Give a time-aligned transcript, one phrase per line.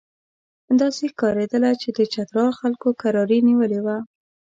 [0.79, 3.97] داسې ښکارېدله چې د چترال خلکو کراري نیولې وه.